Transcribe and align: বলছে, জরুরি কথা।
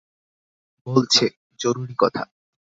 বলছে, 0.87 1.25
জরুরি 1.59 1.95
কথা। 1.99 2.23